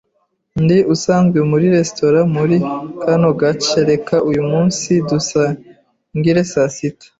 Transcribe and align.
Ndi 0.63 0.77
usanzwe 0.93 1.39
muri 1.51 1.65
resitora 1.75 2.19
muri 2.35 2.55
kano 3.01 3.29
gace. 3.41 3.77
Reka 3.89 4.15
uyu 4.29 4.41
munsi 4.51 4.89
dusangire 5.09 6.41
saa 6.51 6.71
sita. 6.75 7.05